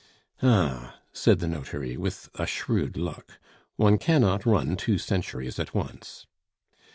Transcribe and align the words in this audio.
"Ah!" 0.41 0.99
said 1.13 1.37
the 1.37 1.47
notary, 1.47 1.95
with 1.95 2.27
a 2.33 2.47
shrewd 2.47 2.97
look, 2.97 3.39
"one 3.75 3.99
cannot 3.99 4.47
run 4.47 4.75
two 4.75 4.97
centuries 4.97 5.59
at 5.59 5.75
once." 5.75 6.25